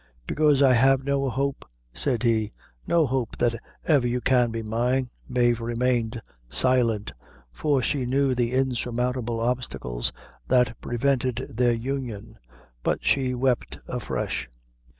"Because 0.25 0.63
I 0.63 0.73
have 0.73 1.03
no 1.03 1.29
hope," 1.29 1.63
said 1.93 2.23
he 2.23 2.51
"no 2.87 3.05
hope 3.05 3.37
that 3.37 3.53
ever 3.85 4.07
you 4.07 4.19
can 4.19 4.49
be 4.49 4.63
mine." 4.63 5.11
Mave 5.29 5.61
remained 5.61 6.23
silent; 6.49 7.13
for 7.51 7.83
she 7.83 8.07
knew 8.07 8.33
the 8.33 8.51
insurmountable 8.51 9.39
obstacles 9.39 10.11
that 10.47 10.75
prevented 10.81 11.45
their 11.51 11.73
union; 11.73 12.39
but 12.81 13.05
she 13.05 13.35
wept 13.35 13.77
afresh. 13.87 14.49